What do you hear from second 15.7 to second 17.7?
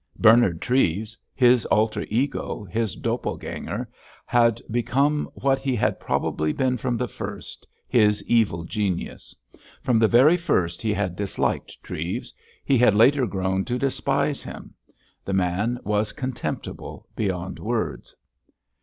was contemptible beyond